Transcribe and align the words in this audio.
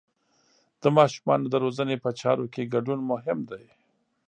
د 0.81 0.83
ماشومانو 0.97 1.45
د 1.49 1.55
روزنې 1.63 1.95
په 2.03 2.09
چارو 2.19 2.45
کې 2.53 2.71
ګډون 2.73 2.99
مهم 3.11 3.39
دی. 3.51 3.65